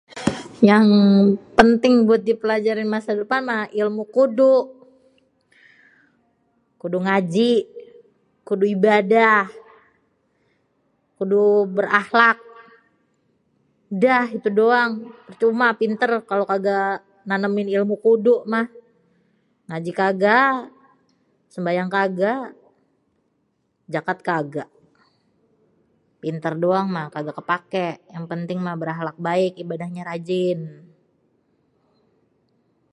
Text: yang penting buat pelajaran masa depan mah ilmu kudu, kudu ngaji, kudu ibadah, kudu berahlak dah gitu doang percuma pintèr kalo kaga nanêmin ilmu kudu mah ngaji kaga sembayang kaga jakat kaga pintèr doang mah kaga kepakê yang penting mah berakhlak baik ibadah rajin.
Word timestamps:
yang 0.71 0.87
penting 1.57 1.93
buat 2.07 2.21
pelajaran 2.43 2.87
masa 2.95 3.11
depan 3.21 3.41
mah 3.49 3.63
ilmu 3.81 4.03
kudu, 4.15 4.55
kudu 6.81 6.97
ngaji, 7.07 7.53
kudu 8.47 8.65
ibadah, 8.77 9.41
kudu 11.17 11.41
berahlak 11.77 12.37
dah 14.03 14.23
gitu 14.33 14.49
doang 14.59 14.91
percuma 15.27 15.67
pintèr 15.81 16.11
kalo 16.29 16.43
kaga 16.51 16.79
nanêmin 17.29 17.67
ilmu 17.77 17.95
kudu 18.05 18.35
mah 18.51 18.65
ngaji 19.69 19.91
kaga 20.01 20.39
sembayang 21.53 21.89
kaga 21.97 22.33
jakat 23.93 24.19
kaga 24.29 24.65
pintèr 26.23 26.53
doang 26.63 26.87
mah 26.95 27.07
kaga 27.15 27.31
kepakê 27.39 27.87
yang 28.15 28.25
penting 28.31 28.59
mah 28.65 28.75
berakhlak 28.81 29.17
baik 29.27 29.53
ibadah 29.63 29.89
rajin. 30.09 30.59